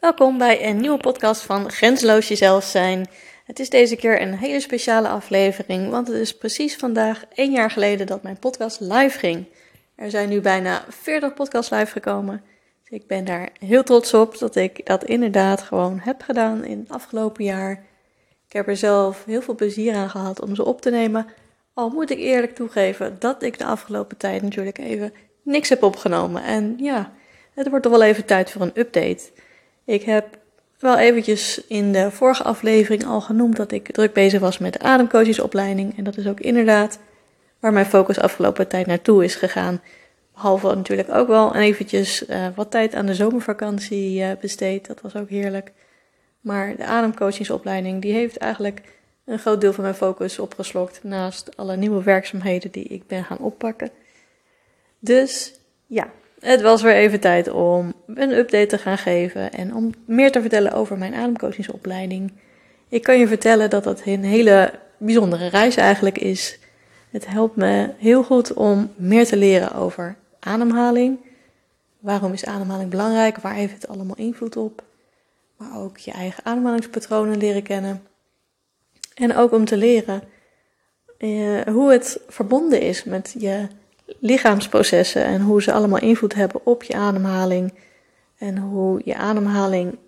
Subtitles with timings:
[0.00, 3.06] Welkom bij een nieuwe podcast van Grenzeloos Jezelf Zijn.
[3.44, 7.70] Het is deze keer een hele speciale aflevering, want het is precies vandaag één jaar
[7.70, 9.46] geleden dat mijn podcast live ging.
[9.94, 12.42] Er zijn nu bijna 40 podcasts live gekomen.
[12.82, 16.78] Dus ik ben daar heel trots op dat ik dat inderdaad gewoon heb gedaan in
[16.78, 17.70] het afgelopen jaar.
[18.46, 21.26] Ik heb er zelf heel veel plezier aan gehad om ze op te nemen.
[21.74, 25.12] Al moet ik eerlijk toegeven dat ik de afgelopen tijd natuurlijk even
[25.42, 26.42] niks heb opgenomen.
[26.42, 27.12] En ja,
[27.54, 29.30] het wordt toch wel even tijd voor een update.
[29.84, 30.38] Ik heb
[30.78, 34.78] wel eventjes in de vorige aflevering al genoemd dat ik druk bezig was met de
[34.78, 35.96] ademcoachingsopleiding.
[35.98, 36.98] En dat is ook inderdaad
[37.58, 39.80] waar mijn focus afgelopen tijd naartoe is gegaan.
[40.34, 44.86] Behalve natuurlijk ook wel eventjes uh, wat tijd aan de zomervakantie uh, besteed.
[44.86, 45.72] Dat was ook heerlijk.
[46.40, 48.82] Maar de ademcoachingsopleiding die heeft eigenlijk
[49.24, 51.00] een groot deel van mijn focus opgeslokt.
[51.02, 53.90] Naast alle nieuwe werkzaamheden die ik ben gaan oppakken.
[54.98, 55.54] Dus
[55.86, 60.32] ja, het was weer even tijd om een update te gaan geven en om meer
[60.32, 62.32] te vertellen over mijn ademcoachingsopleiding.
[62.88, 66.58] Ik kan je vertellen dat dat een hele bijzondere reis eigenlijk is.
[67.10, 71.18] Het helpt me heel goed om meer te leren over ademhaling.
[71.98, 73.36] Waarom is ademhaling belangrijk?
[73.36, 74.82] Waar heeft het allemaal invloed op?
[75.56, 78.02] Maar ook je eigen ademhalingspatronen leren kennen.
[79.14, 80.22] En ook om te leren
[81.18, 83.66] eh, hoe het verbonden is met je
[84.18, 87.72] lichaamsprocessen en hoe ze allemaal invloed hebben op je ademhaling.
[88.38, 89.98] En hoe je ademhaling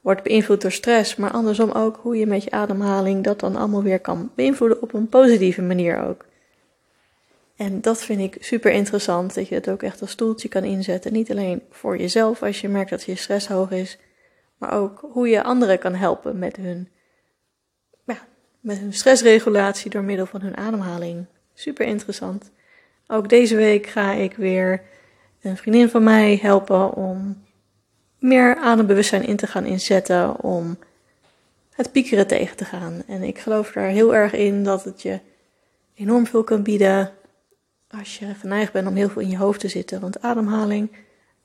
[0.00, 3.82] wordt beïnvloed door stress, maar andersom ook hoe je met je ademhaling dat dan allemaal
[3.82, 6.24] weer kan beïnvloeden op een positieve manier ook.
[7.56, 11.12] En dat vind ik super interessant, dat je het ook echt als stoeltje kan inzetten.
[11.12, 13.98] Niet alleen voor jezelf als je merkt dat je stress hoog is,
[14.58, 16.88] maar ook hoe je anderen kan helpen met hun,
[18.04, 18.18] ja,
[18.60, 21.26] met hun stressregulatie door middel van hun ademhaling.
[21.54, 22.50] Super interessant.
[23.06, 24.82] Ook deze week ga ik weer
[25.42, 27.42] een vriendin van mij helpen om
[28.18, 30.78] meer adembewustzijn in te gaan inzetten om
[31.70, 33.02] het piekeren tegen te gaan.
[33.06, 35.20] En ik geloof daar heel erg in dat het je
[35.94, 37.12] enorm veel kan bieden
[37.88, 40.00] als je geneigd bent om heel veel in je hoofd te zitten.
[40.00, 40.90] Want ademhaling,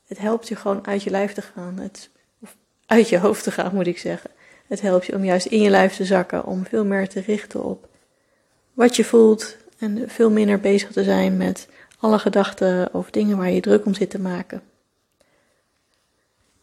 [0.08, 1.80] het helpt je gewoon uit je lijf te gaan.
[1.80, 2.10] Het,
[2.42, 4.30] of uit je hoofd te gaan, moet ik zeggen.
[4.68, 7.64] Het helpt je om juist in je lijf te zakken, om veel meer te richten
[7.64, 7.88] op
[8.74, 11.68] wat je voelt, en veel minder bezig te zijn met
[12.00, 14.62] alle gedachten of dingen waar je druk om zit te maken.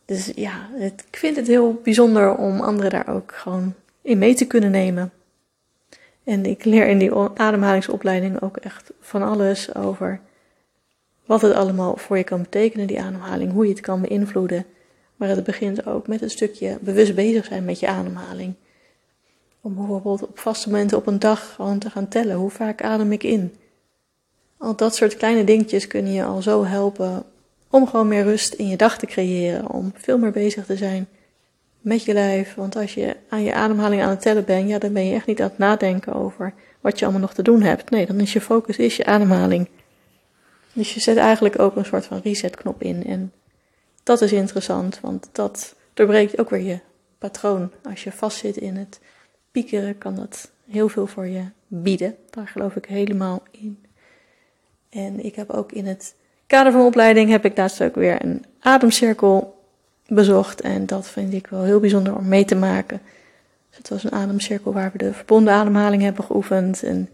[0.04, 4.34] Dus ja, het, ik vind het heel bijzonder om anderen daar ook gewoon in mee
[4.34, 5.12] te kunnen nemen.
[6.24, 10.20] En ik leer in die ademhalingsopleiding ook echt van alles over
[11.24, 14.66] wat het allemaal voor je kan betekenen, die ademhaling, hoe je het kan beïnvloeden.
[15.16, 18.54] Maar het begint ook met een stukje bewust bezig zijn met je ademhaling.
[19.66, 22.36] Om bijvoorbeeld op vaste momenten op een dag gewoon te gaan tellen.
[22.36, 23.54] Hoe vaak adem ik in?
[24.58, 27.24] Al dat soort kleine dingetjes kunnen je al zo helpen
[27.70, 29.70] om gewoon meer rust in je dag te creëren.
[29.70, 31.08] Om veel meer bezig te zijn
[31.80, 32.54] met je lijf.
[32.54, 35.26] Want als je aan je ademhaling aan het tellen bent, ja, dan ben je echt
[35.26, 37.90] niet aan het nadenken over wat je allemaal nog te doen hebt.
[37.90, 39.68] Nee, dan is je focus is je ademhaling.
[40.72, 43.04] Dus je zet eigenlijk ook een soort van resetknop in.
[43.04, 43.32] En
[44.02, 46.78] dat is interessant, want dat doorbreekt ook weer je
[47.18, 47.70] patroon.
[47.82, 49.00] Als je vastzit in het
[49.98, 52.16] kan dat heel veel voor je bieden.
[52.30, 53.78] Daar geloof ik helemaal in.
[54.90, 56.14] En ik heb ook in het
[56.46, 59.62] kader van opleiding heb ik laatst ook weer een ademcirkel
[60.06, 60.60] bezocht.
[60.60, 63.00] En dat vind ik wel heel bijzonder om mee te maken.
[63.68, 66.82] Dus het was een ademcirkel waar we de verbonden ademhaling hebben geoefend.
[66.82, 67.08] En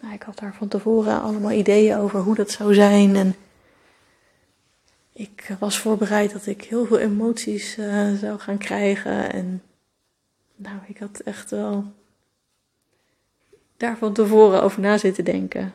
[0.00, 3.16] nou, ik had daar van tevoren allemaal ideeën over hoe dat zou zijn.
[3.16, 3.34] En
[5.12, 9.32] ik was voorbereid dat ik heel veel emoties uh, zou gaan krijgen.
[9.32, 9.62] En
[10.62, 11.92] nou, ik had echt wel
[13.76, 15.74] daar van tevoren over na zitten denken.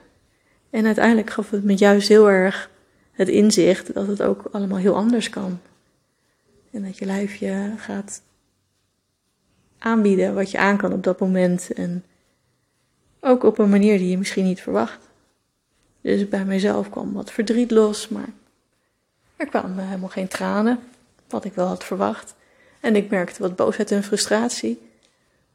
[0.69, 2.69] En uiteindelijk gaf het me juist heel erg
[3.11, 5.59] het inzicht dat het ook allemaal heel anders kan.
[6.71, 8.21] En dat je lijf je gaat
[9.77, 11.73] aanbieden wat je aan kan op dat moment.
[11.73, 12.03] En
[13.19, 14.99] ook op een manier die je misschien niet verwacht.
[16.01, 18.29] Dus bij mijzelf kwam wat verdriet los, maar
[19.35, 20.79] er kwamen helemaal geen tranen,
[21.27, 22.35] wat ik wel had verwacht.
[22.85, 24.81] En ik merkte wat boosheid en frustratie.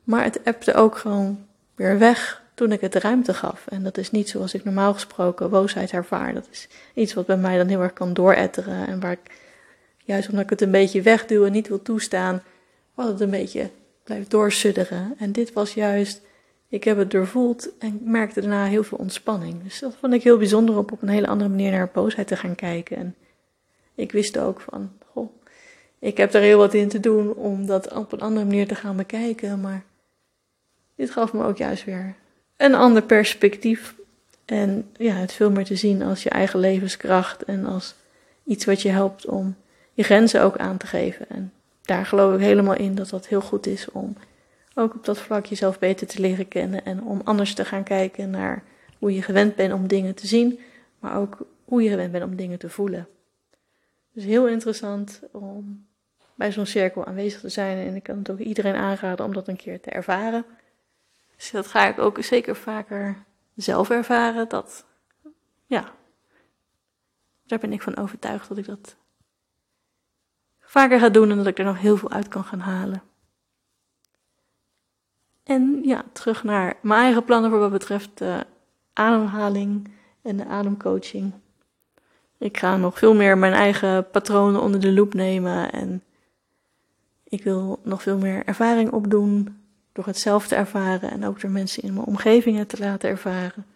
[0.04, 3.66] Maar het appte ook gewoon weer weg toen ik het ruimte gaf.
[3.68, 6.34] En dat is niet zoals ik normaal gesproken boosheid ervaar.
[6.34, 8.86] Dat is iets wat bij mij dan heel erg kan dooretteren.
[8.86, 9.30] En waar ik,
[10.04, 12.42] juist omdat ik het een beetje wegduw en niet wil toestaan,
[12.94, 13.70] wat het een beetje
[14.04, 15.14] blijft doorsudderen.
[15.18, 16.20] En dit was juist,
[16.68, 19.62] ik heb het doorvoeld en merkte daarna heel veel ontspanning.
[19.62, 22.36] Dus dat vond ik heel bijzonder om op een hele andere manier naar boosheid te
[22.36, 22.96] gaan kijken.
[22.96, 23.14] En
[23.94, 24.92] ik wist ook van,
[26.00, 28.74] ik heb er heel wat in te doen om dat op een andere manier te
[28.74, 29.84] gaan bekijken, maar
[30.94, 32.14] dit gaf me ook juist weer
[32.56, 33.94] een ander perspectief.
[34.44, 37.94] En ja, het veel meer te zien als je eigen levenskracht en als
[38.44, 39.56] iets wat je helpt om
[39.92, 41.28] je grenzen ook aan te geven.
[41.28, 41.52] En
[41.82, 44.16] daar geloof ik helemaal in dat dat heel goed is om
[44.74, 48.30] ook op dat vlak jezelf beter te leren kennen en om anders te gaan kijken
[48.30, 48.62] naar
[48.98, 50.58] hoe je gewend bent om dingen te zien,
[50.98, 53.08] maar ook hoe je gewend bent om dingen te voelen.
[54.12, 55.86] Dus heel interessant om
[56.40, 59.48] bij zo'n cirkel aanwezig te zijn en ik kan het ook iedereen aanraden om dat
[59.48, 60.44] een keer te ervaren.
[61.36, 64.48] Dus dat ga ik ook zeker vaker zelf ervaren.
[64.48, 64.84] Dat,
[65.66, 65.92] ja,
[67.46, 68.96] daar ben ik van overtuigd dat ik dat
[70.60, 73.02] vaker ga doen en dat ik er nog heel veel uit kan gaan halen.
[75.44, 78.46] En ja, terug naar mijn eigen plannen voor wat betreft de
[78.92, 79.90] ademhaling
[80.22, 81.32] en de ademcoaching.
[82.38, 86.02] Ik ga nog veel meer mijn eigen patronen onder de loep nemen en
[87.30, 89.58] ik wil nog veel meer ervaring opdoen
[89.92, 93.66] door het zelf te ervaren en ook door mensen in mijn omgeving te laten ervaren.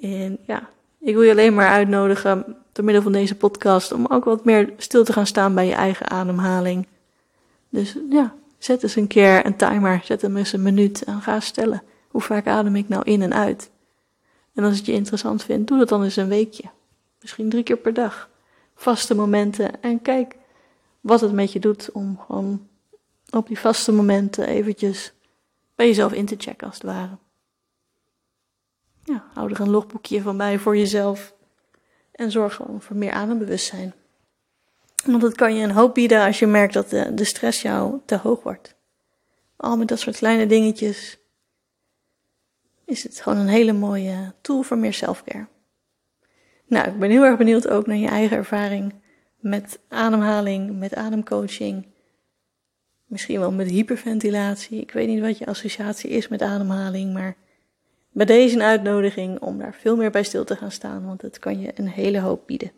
[0.00, 0.68] En ja,
[1.00, 4.72] ik wil je alleen maar uitnodigen door middel van deze podcast om ook wat meer
[4.76, 6.86] stil te gaan staan bij je eigen ademhaling.
[7.68, 11.40] Dus ja, zet eens een keer een timer, zet hem eens een minuut en ga
[11.40, 11.82] stellen.
[12.08, 13.70] Hoe vaak adem ik nou in en uit?
[14.54, 16.64] En als het je interessant vindt, doe dat dan eens een weekje.
[17.20, 18.28] Misschien drie keer per dag.
[18.74, 20.36] Vaste momenten en kijk
[21.00, 22.68] wat het met je doet om gewoon
[23.30, 25.12] op die vaste momenten eventjes
[25.74, 27.18] bij jezelf in te checken als het ware.
[29.04, 31.34] Ja, hou er een logboekje van bij voor jezelf
[32.12, 33.94] en zorg gewoon voor meer adembewustzijn.
[35.04, 38.00] Want dat kan je een hoop bieden als je merkt dat de, de stress jou
[38.04, 38.74] te hoog wordt.
[39.56, 41.18] Al met dat soort kleine dingetjes
[42.84, 45.46] is het gewoon een hele mooie tool voor meer selfcare.
[46.66, 48.94] Nou, ik ben heel erg benieuwd ook naar je eigen ervaring
[49.38, 51.86] met ademhaling, met ademcoaching.
[53.06, 54.80] Misschien wel met hyperventilatie.
[54.80, 57.36] Ik weet niet wat je associatie is met ademhaling, maar
[58.12, 61.38] bij deze een uitnodiging om daar veel meer bij stil te gaan staan, want het
[61.38, 62.72] kan je een hele hoop bieden.